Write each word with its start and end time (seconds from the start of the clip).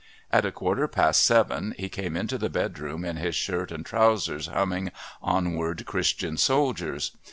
At 0.31 0.47
a 0.47 0.51
quarter 0.51 0.87
past 0.87 1.23
seven 1.23 1.75
he 1.77 1.87
came 1.87 2.17
into 2.17 2.39
the 2.39 2.49
bedroom 2.49 3.05
in 3.05 3.17
his 3.17 3.35
shirt 3.35 3.71
and 3.71 3.85
trousers, 3.85 4.47
humming 4.47 4.89
"Onward, 5.21 5.85
Christian 5.85 6.37
Soldiers." 6.37 7.11